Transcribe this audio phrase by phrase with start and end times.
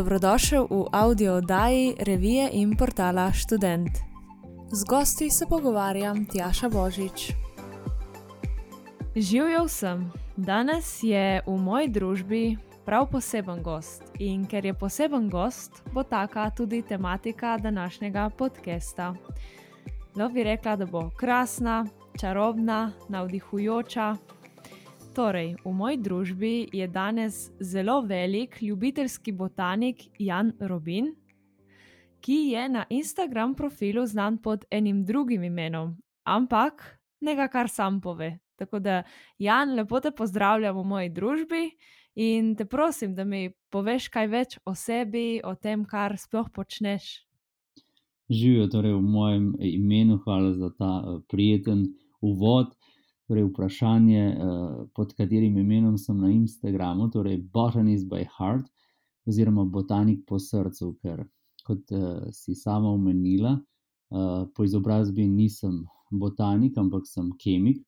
[0.00, 4.00] Dobrodošel v audio oddaji revije in portala Student.
[4.72, 7.32] Z gosti se pogovarjam Tjaša Božič.
[9.16, 10.12] Živijo sem.
[10.36, 14.02] Danes je v moji družbi prav poseben gost.
[14.18, 19.14] In ker je poseben gost, bo taka tudi tematika današnjega podcasta.
[20.16, 21.86] Lahko bi rekla, da bo krasna,
[22.20, 24.16] čarobna, navdihujoča.
[25.10, 31.08] Torej, v moji družbi je danes zelo velik ljubiteljski botanik Jan Robin,
[32.20, 38.38] ki je na Instagram profilu znan pod enim drugim imenom, ampak nekaj, kar sam pove.
[38.56, 39.02] Tako da,
[39.38, 41.64] Jan, lepo te pozdravljam v moji družbi
[42.14, 47.24] in te prosim, da mi poveš kaj več o sebi, o tem, kar sploh počneš.
[48.30, 51.88] Živijo torej v mojem imenu, hvala za ta uh, prijeten
[52.20, 52.76] uvod.
[53.30, 58.66] Torej, vprašanje, uh, pod katerim imenom sem na Instagramu, torej Botanist by Heart,
[59.30, 61.22] oziroma Botanik po srcu, ker
[61.62, 67.84] kot uh, si sama omenila, uh, po izobrazbi nisem botanik, ampak sem kemik.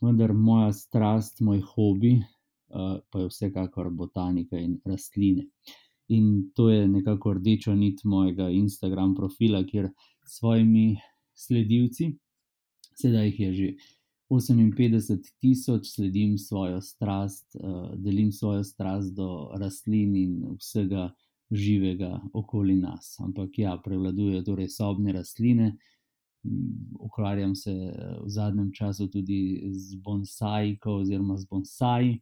[0.00, 2.16] Vendar moja strast, moj hobi,
[2.72, 5.44] pa je vsekakor botanika in rastline.
[6.08, 9.92] In to je nekako rdeča nit mojega Instagram profila, kjer
[10.24, 10.96] s svojimi
[11.34, 12.10] sledilci,
[12.96, 13.68] sedaj jih je že
[14.34, 21.10] 58 tisoč, sledim svojo strast, uh, delim svojo strast do rastlin in vsega
[21.50, 23.16] živega okoli nas.
[23.20, 25.76] Ampak ja, prevladujejo torej sobne rastline.
[27.00, 27.72] Ukvarjam se
[28.24, 32.18] v zadnjem času tudi z bonsajko oziroma z bonsaji,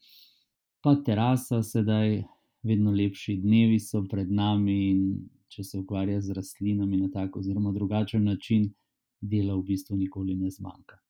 [0.83, 2.23] pa terasa sedaj
[2.63, 5.03] vedno lepši dnevi so pred nami, in
[5.51, 8.71] če se ukvarja z rastlinami na tak oziroma drugačen način,
[9.21, 11.02] dela v bistvu nikoli ne zmanjka.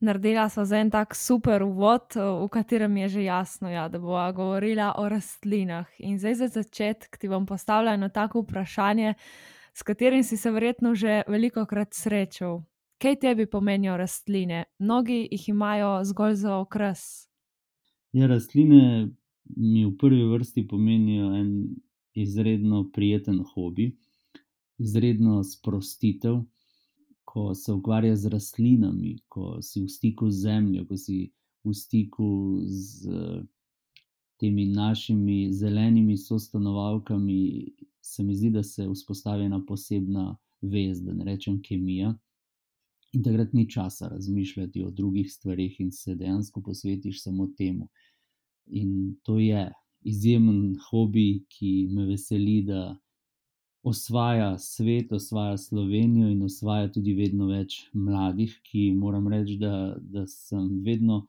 [0.00, 4.32] Naredila smo za en tak super uvod, v katerem je že jasno, ja, da bomo
[4.32, 5.86] govorila o rastlinah.
[5.98, 9.14] In zdaj za začetek ti bom postavila eno tako vprašanje,
[9.74, 12.62] s katerim si se verjetno že veliko krat srečal.
[12.98, 14.64] Kaj tebi pomenijo rastline?
[14.78, 17.28] Mnogi jih imajo zgolj za okras.
[18.12, 19.08] Ja, rastline
[19.56, 21.76] mi v prvi vrsti pomenijo en
[22.14, 23.96] izredno prijeten hobi,
[24.78, 26.40] izredno sprostitev,
[27.36, 31.16] ko se ukvarjaš z rastlinami, ko si v stiku z zemljo, ko si
[31.64, 32.28] v stiku
[32.64, 33.12] z
[34.40, 37.66] temi našimi zelenimi sostanovalkami,
[38.00, 42.14] se mi zdi, da se vzpostavi ena posebna vez, da ne rečem kemija.
[43.12, 47.90] In takrat ni časa razmišljati o drugih stvareh, in se dejansko posvetiš samo temu.
[48.66, 49.68] In to je
[50.00, 52.96] izjemen hobi, ki me veseli, da
[53.86, 60.24] osvaja svet, osvaja Slovenijo in osvaja tudi vedno več mladih, ki moram reči, da, da
[60.26, 61.20] sem vedno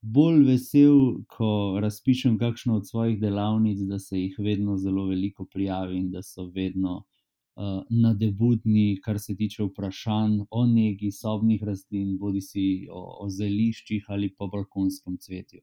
[0.00, 0.96] bolj vesel,
[1.28, 1.50] ko
[1.84, 6.46] razpišem kakšno od svojih delavnic, da se jih vedno zelo veliko prijavi in da so
[6.54, 13.28] vedno uh, nadebudni, kar se tiče vprašanj o negi sobnih rastlin, bodi si o, o
[13.28, 15.60] zeliščih ali pa balkonskem cvetju.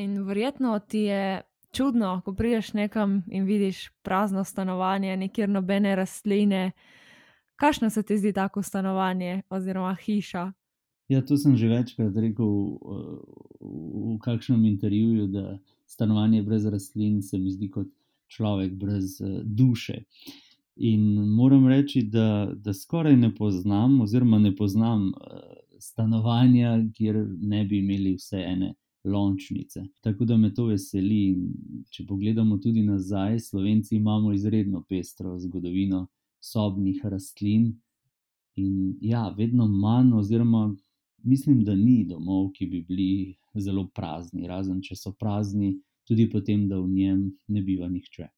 [0.00, 1.42] In verjetno ti je
[1.72, 6.70] čudno, ko prideš nekam in vidiš prazno stanovanje, nikjer nobene rastline.
[7.56, 10.52] Kakšno se ti zdi tako stanovanje oziroma hiša?
[11.08, 12.78] Ja, to sem že večkrat rekel v,
[13.60, 17.88] v kakšnem intervjuju, da stanovanje brez rastlin se mi zdi kot
[18.28, 20.02] človek brez duše.
[20.76, 21.00] In
[21.34, 25.12] moram reči, da, da skoraj ne poznam, oziroma ne poznam
[25.78, 29.84] stanovanja, kjer ne bi imeli vse ene lončnice.
[30.00, 31.36] Tako da me to veseli.
[31.90, 36.06] Če pogledamo tudi nazaj, Slovenci imamo izredno pestro zgodovino
[36.40, 37.72] sobnih rastlin.
[38.58, 40.74] In ja, vedno manj, oziroma
[41.22, 45.76] mislim, da ni domov, ki bi bili zelo prazni, razen če so prazni,
[46.08, 48.28] tudi potem, da v njem ne biva nihče.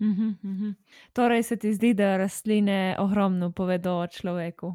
[0.00, 0.74] Uhum, uhum.
[1.12, 4.74] Torej, se ti zdi, da rastline ogromno povedo o človeku?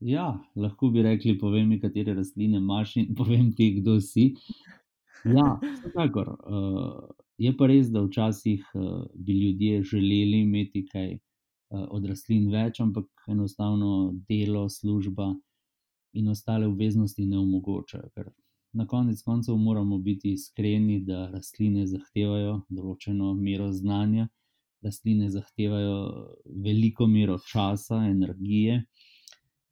[0.00, 0.26] Ja,
[0.56, 4.34] lahko bi rekli, povej mi, katere rastline imaš in povem ti, kdo si.
[5.24, 6.28] Ja, vsekakor.
[6.44, 7.08] Uh,
[7.38, 12.80] je pa res, da včasih uh, bi ljudje želeli imeti kaj uh, od rastlin več,
[12.80, 15.34] ampak enostavno delo, služba
[16.16, 18.10] in ostale obveznosti ne omogočajo.
[18.14, 18.30] Ker
[18.76, 24.28] na konec koncev moramo biti iskreni, da rastline zahtevajo določeno mero znanja,
[24.84, 25.98] rastline zahtevajo
[26.62, 28.82] veliko mero časa, energije.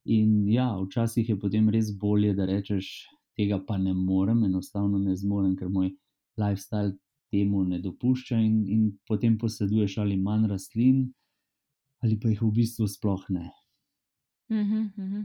[0.04, 5.16] In ja, včasih je potem res bolje, da rečeš, tega pa ne morem, enostavno ne
[5.16, 5.94] zmorem, ker moj
[6.40, 6.92] lifestyle
[7.32, 11.06] temu ne dopušča, in, in potem poseduješ ali manj rastlin,
[12.04, 13.48] ali pa jih v bistvu sploh ne.
[14.52, 15.24] Uhum, uhum.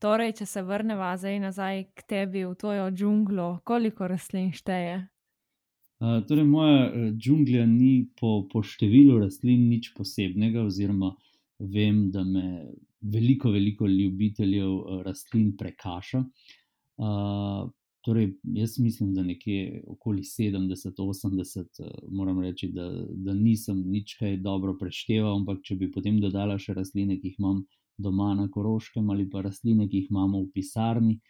[0.00, 5.00] Torej, če se vrnemo zdaj nazaj k tebi v tvojo džunglo, koliko rastlin šteje?
[6.00, 11.12] Uh, torej, moja uh, džunglja ni po, po številu rastlin nič posebnega, oziroma
[11.60, 16.24] vem, da me veliko, veliko ljubiteljev uh, rastlin prekaša.
[17.00, 17.70] Uh,
[18.04, 24.36] torej, jaz mislim, da nekje okoli 70-80, uh, moram reči, da, da nisem nič kaj
[24.36, 27.64] dobro prešteval, ampak če bi potem dodala še rastline, ki jih imam
[28.00, 31.20] doma na Koroškem ali pa rastline, ki jih imamo v pisarni,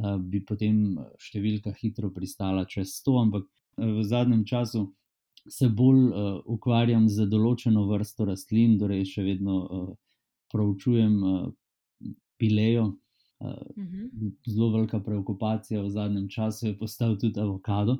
[0.00, 3.46] bi potem številka hitro pristala čez 100, ampak
[3.76, 4.86] v zadnjem času
[5.48, 6.12] se bolj
[6.48, 9.56] ukvarjam z določeno vrsto rastlin, torej še vedno
[10.52, 11.52] proučujem uh,
[12.38, 12.84] pilejo.
[12.84, 14.32] Uh, uh -huh.
[14.46, 17.96] Zelo velika preokupacija v zadnjem času je postal tudi avokado.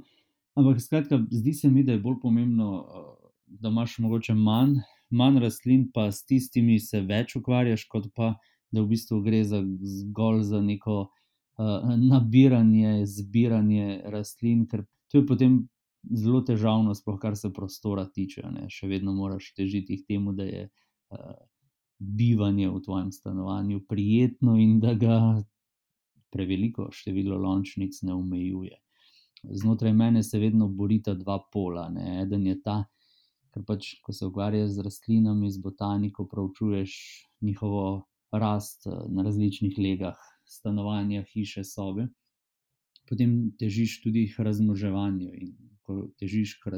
[0.54, 4.74] Ampak skratka, zdi se mi, da je bolj pomembno, uh, da imaš mogoče manj,
[5.10, 8.34] manj rastlin, pa s tistimi se več ukvarjaš, kot pa
[8.72, 15.26] da v bistvu gre za, zgolj za neko uh, nabiranje, zbiranje rastlin, ker to je
[15.26, 15.68] potem
[16.16, 18.44] zelo težavno, sploh kar se prostora tiče.
[18.50, 18.68] Ne.
[18.70, 21.34] Še vedno moraš težiti k temu, da je uh,
[22.00, 25.16] bivanje v tvojem stanovanju prijetno in da ga
[26.32, 28.76] preveliko število lončnic ne omejuje.
[29.42, 31.88] Znotraj mene se vedno borita dva pola.
[31.88, 32.22] Ne.
[32.22, 32.84] Eden je ta,
[33.54, 36.94] ker pač, ko se ukvarjaš z rastlinami, z botaniko, proučuješ
[37.40, 42.08] njihovo rast na različnih legah stanovanja, hiše, sobe
[43.10, 45.30] potem težiš tudi k razmoževanju.
[45.34, 45.50] In
[45.82, 46.70] ko težiš k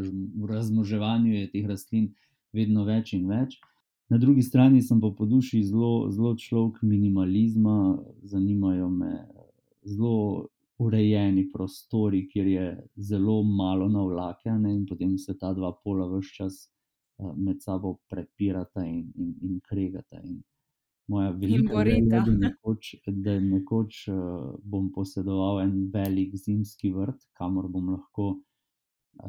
[0.49, 2.09] razmoževanju, je teh rastlin
[2.57, 3.59] vedno več in več.
[4.13, 7.97] Na drugi strani sem pa po duši zelo, zelo človek minimalizma,
[8.29, 9.13] zanimajo me
[9.89, 10.49] zelo
[10.79, 12.67] urejeni prostori, kjer je
[13.09, 18.85] zelo malo navlakanja, in potem se ta dva pola vse čas eh, med sabo prepirata
[18.85, 20.21] in, in, in kregata.
[20.21, 20.43] In
[21.09, 27.73] moja velika želja, da nekoč, da nekoč uh, bom posedoval en velik zimski vrt, kamor
[27.73, 28.35] bom lahko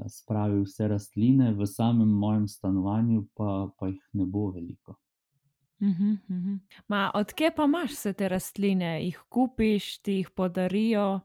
[0.07, 4.95] spravil vse rastline, v samem mojem stanovanju pa, pa jih ne bo veliko.
[5.79, 6.55] Mhm, mhm.
[6.87, 11.19] Ma, odkje pa imaš vse te rastline, jih kupiš, ti jih podarijo?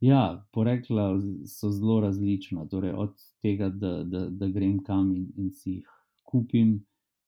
[0.00, 1.14] Ja, porekla
[1.46, 2.66] so zelo različna.
[2.68, 5.92] Torej, od tega, da, da, da grem kam in, in si jih
[6.22, 6.82] kupim,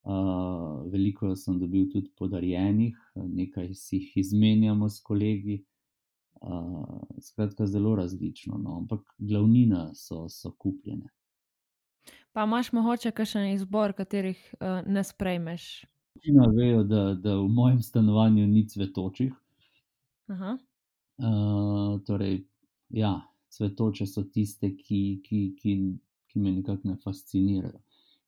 [0.04, 5.62] Uh, veliko sem dobil tudi podarjenih, nekaj si jih izmenjamo s kolegi.
[6.46, 8.76] Uh, skratka, zelo različno, no?
[8.76, 11.08] ampak glavnina so, so kupljene.
[12.32, 15.84] Pa imaš mogoče kakšen izbor, katerih uh, ne sprejmeš?
[16.14, 19.32] Večina vejo, da, da v mojem stanovanju ni cvetočih.
[20.28, 22.44] Uh, torej,
[22.88, 23.14] ja,
[23.48, 25.78] cvetoče so tiste, ki, ki, ki,
[26.28, 27.80] ki me nekako ne fascinirajo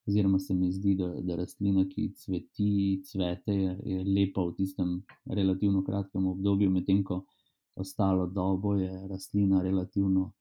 [0.07, 4.93] oziroma se mi zdi, da, da rastlina, ki cveti, cvete, je, je lepa v tistem
[5.25, 7.25] relativno kratkem obdobju, medtem ko
[7.77, 10.33] ostalo dobo je rastlina relativno,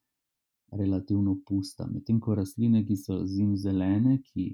[0.72, 1.88] relativno pusta.
[1.88, 4.50] Medtem ko rastline, ki so zim zelene, ki,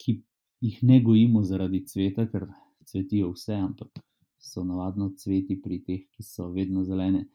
[0.00, 0.22] ki
[0.60, 2.48] jih ne gojimo zaradi cveta, ker
[2.88, 4.00] cvetijo vse, ampak
[4.38, 7.26] so navadno cveti pri teh, ki so vedno zelene,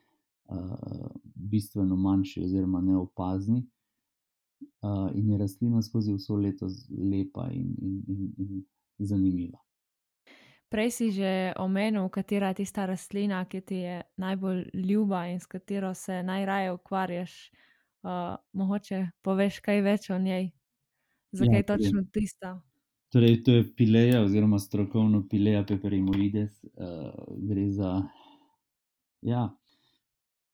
[0.50, 3.62] uh, bistveno manjši oziroma neopazni
[4.82, 8.64] uh, in je rastlina skozi vso leto lepa in, in, in, in
[9.00, 9.60] zanimiva.
[10.72, 15.46] Prej si že omenil, katera je tista rastlina, ki ti je najbolj ljuba in s
[15.46, 17.52] katero se najraje ukvarjaš.
[18.02, 20.48] Uh, mogoče poveš kaj več o njej,
[21.38, 22.56] zakaj ja, točno tista.
[23.14, 26.64] Torej, to je pileja, oziroma strokovno pileja peperimoides.
[26.64, 27.92] Uh, gre za
[29.22, 29.44] ja,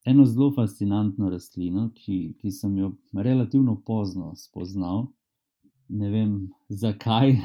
[0.05, 5.05] eno zelo fascinantno rastlino, ki, ki sem jo relativno pozno spoznal.
[5.87, 6.33] Ne vem
[6.67, 7.37] zakaj,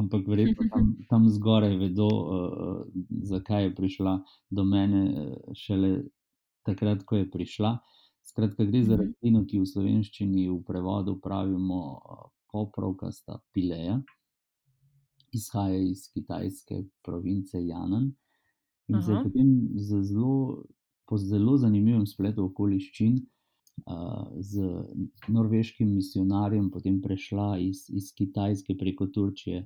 [0.00, 2.82] ampak verjetno tam, tam zgoraj vedo, uh,
[3.32, 4.16] zakaj je prišla
[4.50, 5.92] do mene uh, šele
[6.66, 7.78] takrat, ko je prišla.
[8.30, 9.02] Skratka, gre za mhm.
[9.04, 11.80] rastlino, ki v slovenščini v prevodu pravimo
[12.50, 14.00] poprovkasta pileja,
[15.34, 18.10] izhaja iz kitajske province Janan.
[18.90, 20.64] In se je potem zelo
[21.10, 23.18] po zelo zanimivem spletu okoliščin
[24.38, 24.66] z
[25.28, 29.64] norveškim misionarjem, potem prešla iz, iz Kitajske preko Turčije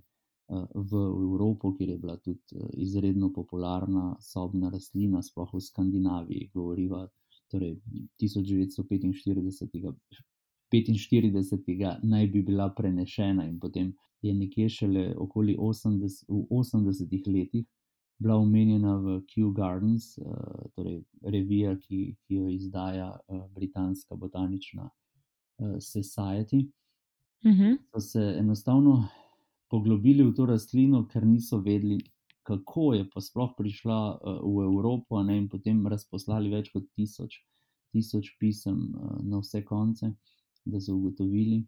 [0.74, 6.50] v Evropo, kjer je bila tudi uh, izredno popularna sobna rastlina, sploh v Skandinaviji.
[6.54, 7.08] Govoriva,
[7.50, 7.80] torej
[8.20, 9.94] 1945.
[10.72, 12.00] 45.
[12.02, 17.66] naj bi bila prenešena, in potem je nekje šele okoli 80, 80 letih
[18.18, 20.24] bila omenjena v Kew Gardens, uh,
[20.76, 23.16] torej revija, ki, ki jo izdaja
[23.54, 24.90] Britanska botanična
[25.80, 26.68] Society.
[27.44, 27.62] Uh mhm.
[27.62, 27.76] -huh.
[27.92, 29.08] So se enostavno
[29.70, 31.98] poglobili v to rastlino, ker niso vedeli,
[32.44, 37.40] kako je sploh prišla uh, v Evropo, ne, in potem razposlali več kot tisoč,
[37.92, 40.14] tisoč pisem uh, na vse konce.
[40.64, 41.58] da so ugotovili,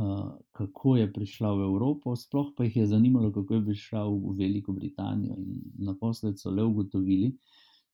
[0.00, 4.32] uh, kako je prišla v Evropo, sploh pa jih je zanimalo, kako je prišla v
[4.38, 5.36] Veliko Britanijo.
[5.78, 7.34] Naposled so le ugotovili,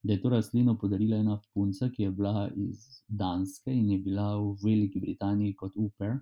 [0.02, 4.38] da je to rastlino podarila ena punca, ki je bila iz Danske in je bila
[4.38, 6.20] v Veliki Britaniji kot uper,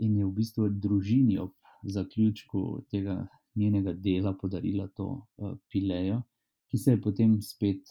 [0.00, 5.06] in je v bistvu družini ob zaključku tega njenega dela podarila to
[5.36, 6.22] uh, pilejo,
[6.70, 7.90] ki se je potem spet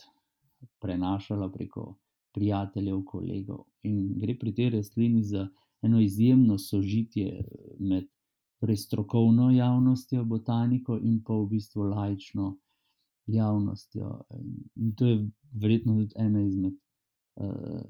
[0.80, 1.98] prenašala preko
[2.34, 3.66] prijateljev, kolegov.
[3.84, 5.48] In gre pri tej rastlini za
[5.82, 7.44] eno izjemno sožitje
[7.80, 8.08] med
[8.60, 12.58] torej strokovno javnostjo, botaniko in pa v bistvu lajčno
[13.28, 14.22] javnostjo.
[14.76, 17.82] In to je verjetno tudi ena izmed uh,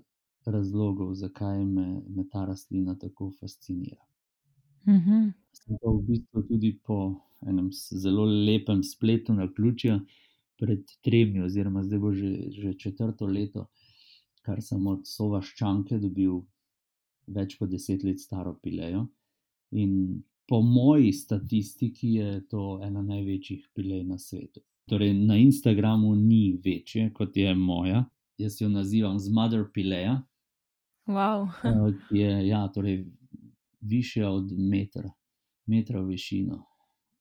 [0.45, 4.08] razlogov, zakaj me, me ta rastlina tako fascinira.
[4.85, 5.33] -hmm.
[5.51, 9.99] Sem pa v bistvu tudi po enem zelo lepem spletu na ključju,
[10.59, 13.69] pred tremi, oziroma zdaj bo že, že četrto leto,
[14.43, 16.41] kar sem od sovaščanke dobil
[17.27, 19.07] več kot deset let staro pilejo.
[19.71, 24.63] In po moji statistiki je to ena največjih pilej na svetu.
[24.89, 28.03] Torej, na Instagramu ni večje kot je moja,
[28.41, 30.17] jaz jo nazivam Zmother Pileja.
[31.05, 31.47] Wow.
[32.11, 33.05] je ja, torej,
[33.81, 35.11] višja od metra,
[35.65, 36.63] metra v višino.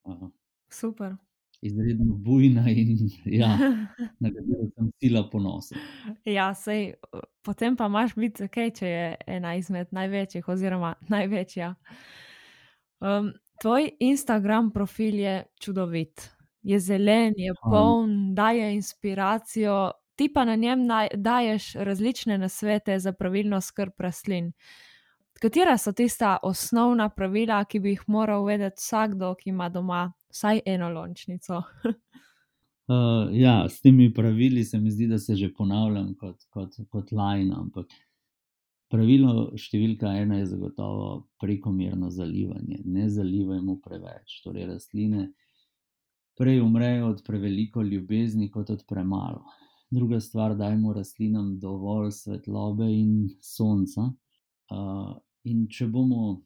[0.03, 0.29] Uh,
[0.69, 1.15] Super.
[1.61, 3.57] Izredno bujna in ja,
[4.23, 5.77] na katero sem sila ponosen.
[6.25, 6.93] Ja, sej,
[7.43, 11.73] potem pa imaš biti ok, če je ena izmed največjih, oziroma največja.
[12.99, 16.29] Um, tvoj Instagram profil je čudovit.
[16.63, 20.79] Je zelen, je poln, daje inspiracijo, ti pa na njem
[21.13, 24.51] daješ različne nasvete za pravilno skrb rastlin.
[25.39, 30.01] Katera so tista osnovna pravila, ki bi jih moral vedeti vsakdo, ki ima doma
[30.33, 31.61] vsaj eno lončnico?
[32.91, 37.11] uh, ja, s temi pravili se mi zdi, da se že ponavljam kot, kot, kot
[37.11, 37.61] lajna.
[37.61, 37.95] Ampak
[38.91, 42.81] pravilo številka ena je zagotovo prekomerno zalivanje.
[42.85, 44.41] Ne zalivajmo preveč.
[44.43, 45.29] Torej, rastline
[46.39, 49.45] prej umrejo od preveliko ljubezni, kot od premalo.
[49.89, 54.11] Druga stvar, dajmo rastlinam dovolj svetlobe in sonca.
[54.69, 55.15] Uh,
[55.49, 56.41] In če bomo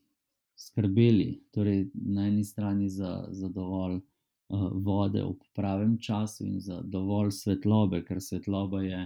[0.55, 6.79] skrbeli, torej na eni strani za, za dovolj uh, vode ob pravem času in za
[6.81, 9.01] dovolj svetlobe, ker svetloba je,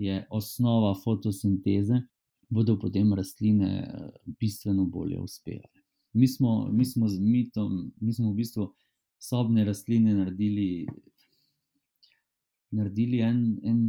[0.00, 2.00] je osnova fotosinteze,
[2.48, 4.08] bodo potem rastline uh,
[4.40, 5.84] bistveno bolje uspevale.
[6.12, 8.70] Mi smo, mi smo z mitom, mi smo v bistvu
[9.20, 10.86] sobne rastline naredili,
[12.70, 13.44] naredili en.
[13.64, 13.84] en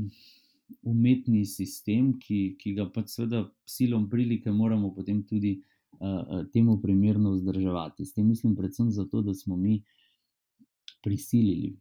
[0.82, 5.58] umetni sistem, ki, ki ga pač seveda silom prilike moramo potem tudi
[6.00, 8.06] uh, temu primerno vzdrževati.
[8.06, 9.82] S tem mislim predvsem zato, da smo mi
[11.04, 11.76] prisilili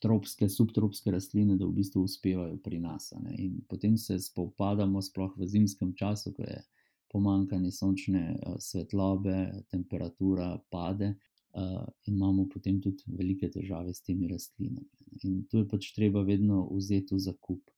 [0.00, 3.12] tropske, subtropske rastline, da v bistvu uspevajo pri nas.
[3.20, 3.34] Ne?
[3.38, 6.60] In potem se spopadamo, sploh v zimskem času, ko je
[7.12, 11.14] pomankanje sončne uh, svetlobe, temperatura pade.
[11.50, 14.86] Uh, in imamo potem tudi velike težave s temi rastlinami.
[15.26, 17.72] In tu je pač treba vedno vzeti v zakup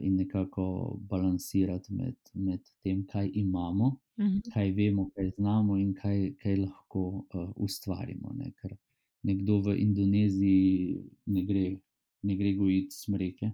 [0.00, 4.36] in nekako balansirati med, med tem, kaj imamo, uh Mhm.
[4.36, 4.52] -huh.
[4.54, 7.00] kaj vemo, kaj znamo in kaj, kaj lahko
[7.34, 8.32] uh, ustvarimo.
[8.34, 8.52] Ne?
[8.60, 8.76] Ker
[9.22, 11.76] nekdo v Indoneziji ne gre,
[12.22, 13.50] ne gre gojiti smreke,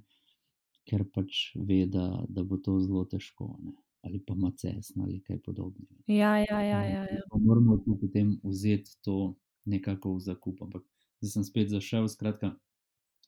[0.89, 3.57] ker pač ve, da, da bo to zelo težko.
[3.63, 3.73] Ne?
[4.03, 5.95] Ali pa macesna ali kaj podobnega.
[6.07, 6.83] Ja, ja, ja.
[6.85, 7.23] ja, ja.
[7.41, 10.63] Moramo tudi potem vzeti to nekako v zakup.
[10.63, 10.83] Ampak
[11.21, 12.57] zdaj sem spet zašel, skratka,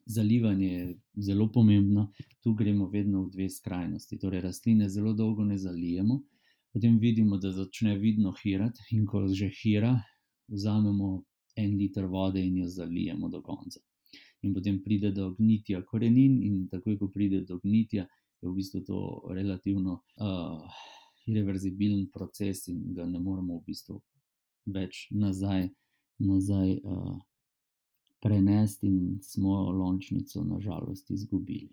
[0.07, 4.19] zalivanje je zelo pomembno, tu gremo vedno v dve skrajnosti.
[4.19, 6.21] Torej, rastline zelo dolgo ne zalijemo,
[6.73, 9.97] potem vidimo, da začne vidno hirati, in ko že hira,
[10.49, 11.25] vzamemo
[11.57, 13.81] en liter vode in jo zalijemo do konca.
[14.43, 18.07] In potem pride do gnitja korenin, in takoj, ko pride do gnitja,
[18.43, 18.99] je v bistvu to
[19.35, 20.61] relativno uh,
[21.27, 24.03] irreverzibilen proces, in ga ne moremo v bistvu
[24.67, 25.71] več nazaj.
[26.19, 27.17] nazaj uh,
[28.27, 31.73] prenesti, in smo lončnico, nažalost, izgubili.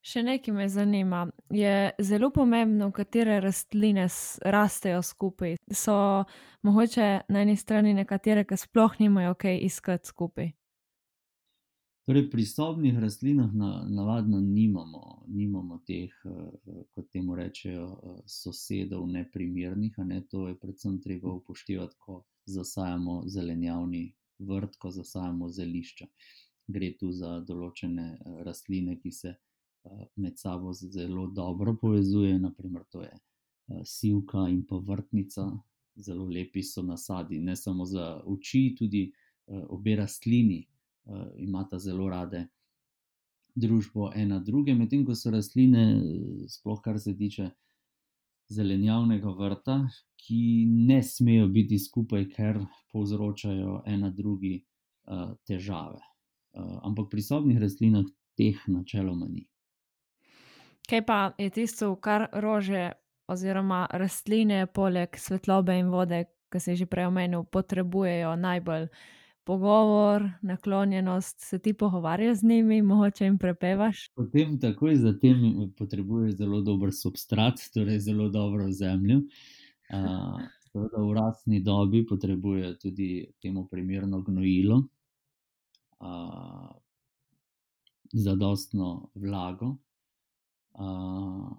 [0.00, 1.26] Še nekaj me zanima.
[1.52, 4.06] Je zelo pomembno, katere rastline
[4.40, 5.58] rastejo skupaj.
[5.68, 6.24] So
[6.64, 10.52] mogoče na eni strani nekatere, ki sploh nimajo kaj iskati skupaj.
[12.08, 16.14] Torej, pri sobnih rastlinah na, navadno nimamo, nimamo teh,
[16.96, 17.90] kot temu rečejo,
[18.26, 20.00] sosedov, neprimernih.
[20.08, 20.22] Ne?
[20.32, 24.08] To je predvsem treba upoštevati, ko zasajamo zelenjavni
[24.40, 26.06] vrt, ko zasajamo zelišča.
[26.70, 32.84] Gre tu za določene eh, rastline, ki se eh, med sabo zelo dobro povezujejo, naprimer
[32.90, 35.50] to je eh, sivka in pa vrtnica.
[36.00, 39.02] Zelo lepi so nasadi, ne samo za oči, tudi
[39.50, 40.60] obe rastlini
[41.42, 42.44] imata zelo rade
[43.58, 45.82] družbo ena druge, medtem ko so rastline,
[46.48, 47.50] sploh kar se tiče
[48.50, 49.76] zelenjavnega vrta,
[50.20, 52.58] ki ne smejo biti skupaj, ker
[52.92, 56.02] povzročajo ena drugi uh, težave.
[56.52, 59.46] Uh, ampak pri sobnih rastlinah teh načeloma ni.
[60.90, 62.90] Kaj pa je tisto, kar rože
[63.30, 68.88] oziroma rastline, poleg svetlobe in vode, ki se že prej omenil, potrebujejo najbolj?
[69.50, 74.08] Pogovor, naklonjenost, se ti pogovarjaš z njimi, mogoče jim prepevaš.
[74.14, 75.40] Potem, takoj za tem,
[75.78, 79.16] potrebuješ zelo dober substrat, torej zelo dobro zemljo.
[79.90, 80.38] Uh,
[81.02, 84.84] v rastni dobi potrebuje tudi temu primerno gnojilo,
[85.98, 86.70] uh,
[88.12, 89.74] zadostno vlago,
[90.78, 91.50] uh,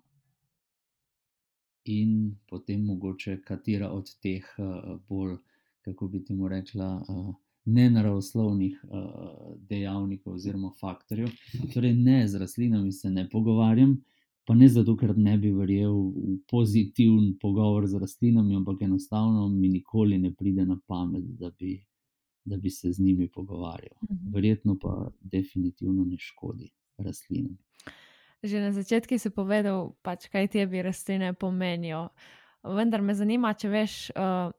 [1.84, 5.42] in potem mogoče katera od teh uh, bolj,
[5.82, 11.30] kako bi temu rekla, uh, nenaravoslovnih uh, dejavnikov oziroma faktorjev.
[11.74, 14.02] Torej, ne z rastlinami se ne pogovarjam.
[14.46, 19.70] Pa ne zato, ker ne bi verjel v pozitiven pogovor z rastlinami, ampak enostavno mi
[19.70, 21.78] nikoli ne pride na pamet, da bi,
[22.46, 23.98] da bi se z njimi pogovarjal.
[24.10, 24.34] Mhm.
[24.34, 27.58] Verjetno pa definitivno ne škodi rastlinam.
[28.44, 32.10] Že na začetku si povedal, pač, kaj ti bi rastline pomenijo.
[32.66, 34.50] Vendar me zanima, če veš uh,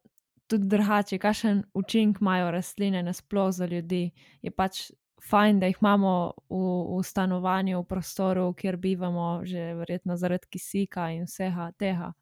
[0.53, 4.11] tudi drugače, kakšen učinek imajo rastline na splošno za ljudi.
[4.43, 4.91] Je pač
[5.31, 6.63] fajn, da jih imamo v,
[6.99, 12.13] v stanovanju, v prostoru, kjer bivamo, že verjetno zaradi kisika in vsega tega.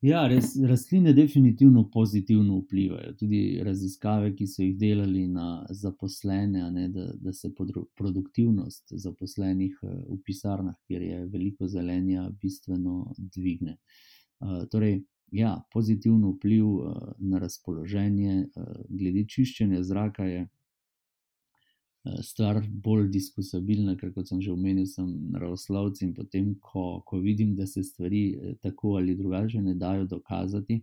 [0.00, 3.16] Ja, res, rastline definitivno pozitivno vplivajo.
[3.18, 7.50] Tudi raziskave, ki so jih delali na zaposlene, ne, da, da se
[7.98, 13.74] produktivnost zaposlenih eh, v pisarnah, kjer je veliko zelenja, bistveno dvigne.
[14.38, 15.00] Uh, torej,
[15.32, 20.46] ja, pozitivno vpliv uh, na razpoloženje, uh, glede čiščenja zraka je
[22.22, 27.54] stvar bolj diskusabilna, ker kot sem že omenil, sem naravoslovec in potem, ko, ko vidim,
[27.56, 30.80] da se stvari eh, tako ali drugače ne dajo dokazati,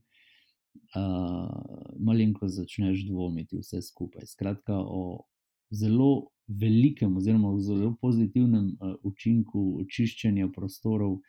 [0.95, 4.27] uh, malenko začneš dvomiti vse skupaj.
[4.27, 5.25] Skratka, o
[5.71, 11.19] zelo velikem oziroma o zelo pozitivnem uh, učinku očiščenja prostorov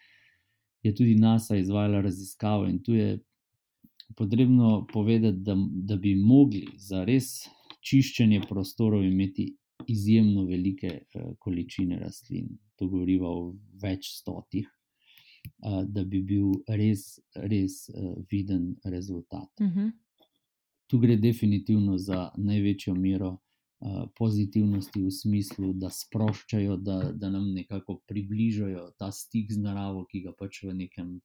[0.82, 3.18] je tudi NASA izvajala raziskavo in tu je.
[4.16, 7.24] Potrebno povedati, da, da bi mogli za res
[7.82, 9.48] čiščenje prostorov imeti
[9.86, 13.40] izjemno velike uh, količine rastlin, to govorimo o
[13.82, 14.68] več stotih,
[15.66, 19.50] uh, da bi bil res, res uh, viden rezultat.
[19.60, 19.78] Uh mhm.
[19.78, 19.92] -huh.
[20.86, 23.38] Tu gre definitivno za največjo mero
[24.18, 30.24] pozitivnosti v smislu, da sproščajo, da, da nam nekako približajo ta stik z naravo, ki
[30.26, 31.16] ga pač v nekem.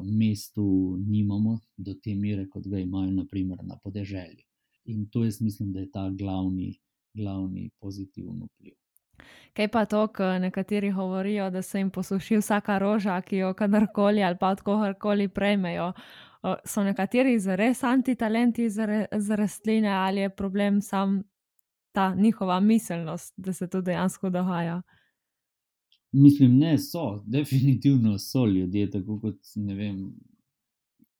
[0.00, 4.40] Mestu nimamo do te mere, kot ga imajo, naprimer, na podeželju.
[4.88, 6.70] In to jaz mislim, da je ta glavni,
[7.12, 8.72] glavni pozitivni vpliv.
[9.52, 14.24] Kaj pa to, kar nekateri govorijo, da se jim posuši vsaka roža, ki jo kadarkoli
[14.24, 15.92] ali pa od kogarkoli prejmejo?
[16.64, 21.22] So nekateri res antitalenti za rastline ali je problem sam
[21.96, 24.82] ta njihova miselnost, da se to dejansko dogaja?
[26.12, 30.02] Mislim, ne, so, definitivno so ljudje, tako kot ne vem,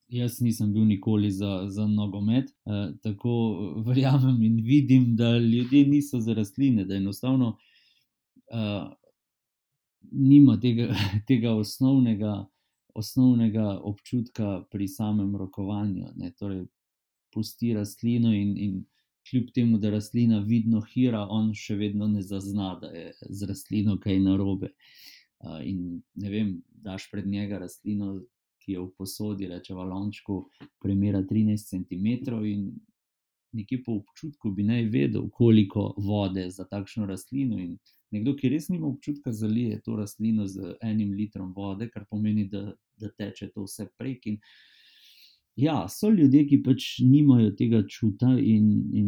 [0.08, 3.32] Jaz nisem bil nikoli za, za nogomet, eh, tako
[3.86, 7.56] verjamem in vidim, da ljudje niso za rastline, da enostavno
[8.52, 8.84] eh,
[10.12, 10.92] nima tega,
[11.28, 12.34] tega osnovnega,
[12.94, 16.12] osnovnega občutka pri samem rokovanju.
[16.16, 16.30] Ne?
[16.38, 16.66] Torej,
[17.34, 18.84] pusti rastlino in, in
[19.30, 23.98] kljub temu, da rastlina vidno hira, on še vedno ne zazna, da je z rastlino
[24.02, 24.72] kaj narobe.
[25.44, 28.20] Uh, in ne vem, daš pred njega rastlino,
[28.64, 30.40] ki je v posodi, reče v lončku,
[30.82, 32.06] premjera 13 cm,
[33.56, 37.58] nekje po občutku bi naj vedel, koliko vode za takšno rastlino.
[37.62, 37.76] In
[38.10, 42.72] nekdo, ki res nima občutka, zalije to rastlino z enim litrom vode, kar pomeni, da,
[43.00, 44.26] da teče to vse prek.
[44.26, 44.40] In,
[45.56, 49.06] Ja, so ljudje, ki pač nimajo tega čuta, in, in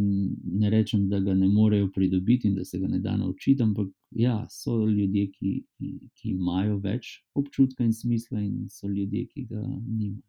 [0.61, 3.91] ne rečem, da ga ne morejo pridobiti in da se ga ne da naučiti, ampak
[4.17, 9.45] ja, so ljudje, ki, ki, ki imajo več občutka in smisla, in so ljudje, ki
[9.51, 10.25] ga nimajo.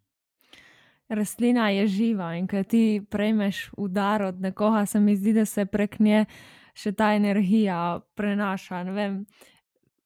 [1.10, 5.65] Rastlina je živa in ko ti prejmeš udar od nekoga, se mi zdi, da se
[5.65, 6.25] prek nje
[6.75, 8.84] še ta energija prenaša.
[8.93, 9.23] Vem,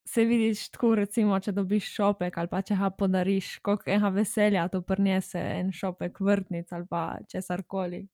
[0.06, 4.68] se vidiš tako, recimo, če dobiš šopek ali pa če ga podariš, koliko enega veselja
[4.68, 8.08] to prinese en šopek vrtnic ali pa česar koli.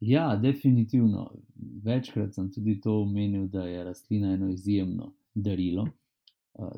[0.00, 1.32] Ja, definitivno.
[1.84, 5.88] Večkrat sem tudi to omenil, da je rastlina eno izjemno darilo.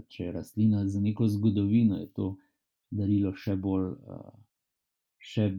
[0.09, 2.37] Če je rastlina za neko zgodovino, je to
[2.91, 3.93] darilo še bolj,
[5.21, 5.51] še,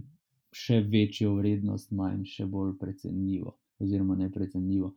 [0.51, 4.91] še večjo vrednost, manj, še bolj precenljivo, oziroma neprecenljivo.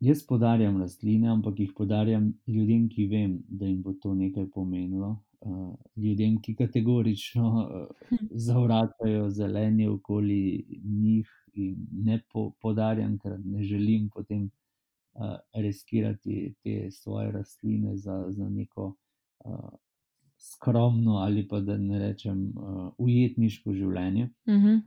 [0.00, 5.18] Jaz podarjam rastline, ampak jih podarjam ljudem, ki vem, da jim bo to nekaj pomenilo.
[5.40, 8.10] uh, ljudem, ki kategorično uh,
[8.46, 14.50] zavračajo zelenje okoli njih, in ne po, podarjam, ker ne želim potem
[15.14, 18.94] uh, riskirati te svoje rastline za, za neko
[19.44, 19.70] uh,
[20.38, 24.30] skromno ali pa da ne rečem uh, ujetniško življenje.
[24.46, 24.66] Uh mhm.
[24.66, 24.80] -huh.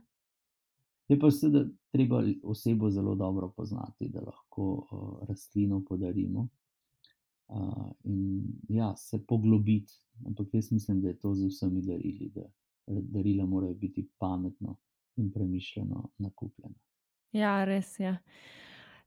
[1.08, 6.48] Je pa seveda treba osebo zelo dobro poznati, da lahko uh, rastlino podarimo.
[7.48, 9.92] Uh, in ja, se poglobiti,
[10.26, 12.42] ampak jaz mislim, da je to z vsemi darili, da
[12.86, 14.76] darila morajo biti pametno
[15.16, 16.74] in premišljeno nakupljena.
[17.32, 18.18] Ja, res je.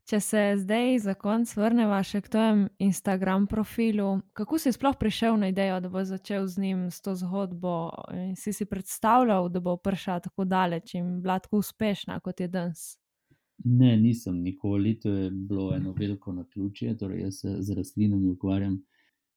[0.08, 5.36] Če se zdaj za konec vrnemo še k tvojem Instagram profilu, kako si sploh prišel
[5.36, 9.60] na idejo, da bo začel z njim s to zgodbo in si si predstavljal, da
[9.60, 12.86] bo prišla tako daleč in bila tako uspešna kot je danes?
[13.64, 16.96] Ne, nisem nikoli, to je bilo eno veliko na ključje.
[16.96, 18.80] Torej, jaz se z rastlinami ukvarjam.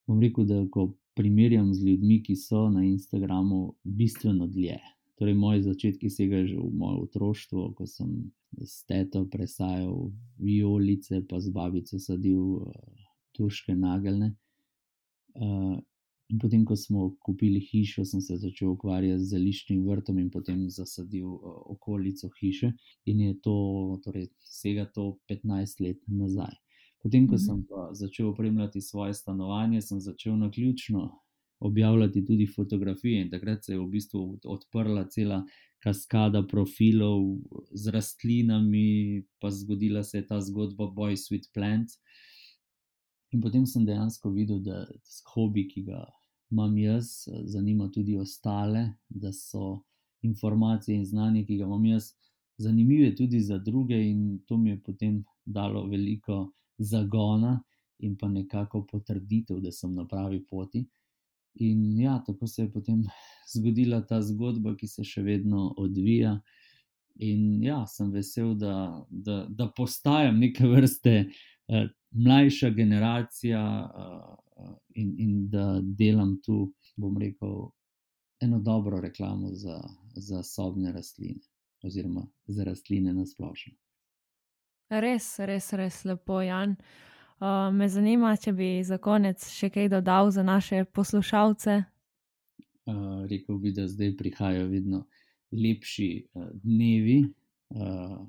[0.07, 4.79] Bom rekel, da ko primerjam z ljudmi, ki so na Instagramu, bistveno dlje.
[5.21, 10.09] Torej, moji začetki segajo že v moje otroštvo, ko sem s teto presajal
[10.41, 12.73] violice, pa z babico sadil uh,
[13.37, 14.33] turške nageljne.
[15.37, 15.77] Uh,
[16.25, 20.65] in potem, ko smo kupili hišo, sem se začel ukvarjati z zeliščnim vrtom in potem
[20.73, 22.73] zasadil uh, okolico hiše.
[23.05, 23.57] In je to,
[24.01, 26.57] torej, vsega to 15 let nazaj.
[26.97, 27.45] Potem, ko mhm.
[27.45, 27.61] sem
[27.93, 31.11] začel opremljati svoje stanovanje, sem začel na ključno
[31.61, 33.21] objavljati tudi fotografije.
[33.21, 35.43] In takrat se je v bistvu odprla cela
[35.83, 37.37] kaskada profilov
[37.73, 41.97] z rastlinami, pa zgodila se je ta zgodba Boys with Plants.
[43.31, 44.99] In potem sem dejansko videl, da je
[45.33, 46.03] hobi, ki ga
[46.51, 49.81] imam jaz, zanima tudi ostale, da so
[50.21, 52.11] informacije in znanje, ki ga imam jaz,
[52.57, 57.61] zanimive tudi za druge, in to mi je potem dalo veliko zagona
[57.99, 60.85] in pa nekako potrditev, da sem na pravi poti.
[61.53, 63.03] In ja, tako se je potem
[63.55, 66.37] zgodila ta zgodba, ki se še vedno odvija.
[67.21, 75.13] In ja, sem vesel, da, da, da postajam neke vrste eh, mlajša generacija eh, in,
[75.19, 77.69] in da delam tu, bom rekel,
[78.41, 79.77] eno dobro reklamo za,
[80.15, 81.43] za sobne rastline,
[81.83, 83.75] oziroma za rastline na splošno.
[84.91, 86.71] Res, res, res lepo, Jan.
[86.71, 87.11] Uh,
[87.71, 91.83] me zanima, če bi za konec še kaj dodal za naše poslušalce.
[92.85, 95.05] Uh, rekel bi, da zdaj prihajajo vedno
[95.51, 97.23] lepši uh, dnevi.
[97.71, 98.19] Uh,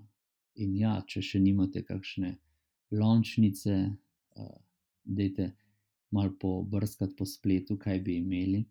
[0.62, 2.36] in ja, če še nimate kakšne
[2.92, 4.54] lončnice, uh,
[5.04, 5.50] dajte
[6.12, 8.62] malo pobrskati po spletu, kaj bi imeli.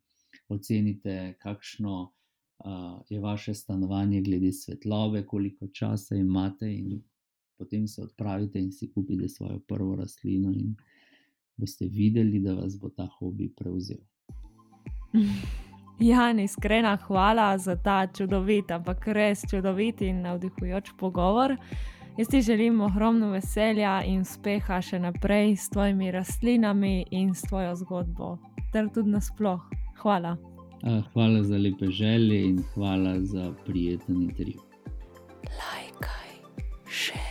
[0.54, 7.02] Ocenite, kakšno uh, je vaše stanovanje, glede svetlobe, koliko časa imate in
[7.62, 10.76] potem se odpravite in si kupite svojo prvo rastlino, in
[11.58, 14.02] boste videli, da vas bo ta hobi prevzel.
[16.00, 21.54] Jan, iskrena hvala za ta čudovit, ampak res čudovit in navdihujoč pogovor.
[22.18, 27.76] Jaz ti želim ogromno veselja in uspeha še naprej s tvojimi rastlinami in s tvojo
[27.86, 28.38] zgodbo,
[28.74, 29.62] ter tudi nasploh.
[30.02, 30.36] Hvala.
[31.14, 34.62] Hvala za lepe želje in hvala za prijeten intervju.
[35.46, 36.34] Lajkaj,
[36.90, 37.31] še